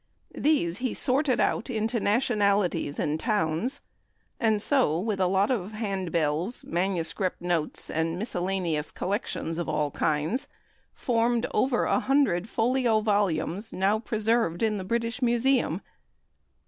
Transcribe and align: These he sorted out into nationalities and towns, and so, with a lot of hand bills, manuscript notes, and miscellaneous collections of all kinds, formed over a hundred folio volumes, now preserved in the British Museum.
These 0.33 0.79
he 0.79 0.95
sorted 0.95 1.39
out 1.39 1.69
into 1.69 1.99
nationalities 1.99 2.97
and 2.97 3.19
towns, 3.19 3.81
and 4.39 4.59
so, 4.59 4.99
with 4.99 5.19
a 5.19 5.27
lot 5.27 5.51
of 5.51 5.73
hand 5.73 6.11
bills, 6.11 6.63
manuscript 6.63 7.39
notes, 7.39 7.87
and 7.87 8.17
miscellaneous 8.17 8.89
collections 8.89 9.59
of 9.59 9.69
all 9.69 9.91
kinds, 9.91 10.47
formed 10.95 11.45
over 11.53 11.83
a 11.83 11.99
hundred 11.99 12.49
folio 12.49 13.01
volumes, 13.01 13.71
now 13.73 13.99
preserved 13.99 14.63
in 14.63 14.79
the 14.79 14.83
British 14.83 15.21
Museum. 15.21 15.81